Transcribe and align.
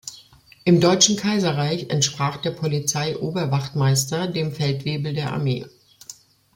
Im 0.63 0.81
Deutschen 0.81 1.15
Kaiserreich 1.15 1.91
entsprach 1.91 2.37
der 2.37 2.49
Polizei-Oberwachtmeister 2.49 4.25
dem 4.25 4.51
Feldwebel 4.51 5.13
der 5.13 5.31
Armee. 5.31 5.67